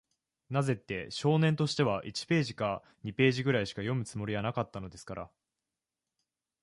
[0.49, 5.31] なぜって、少年としては、一ページか二ページぐらいしか読むつもりはなかったのですから。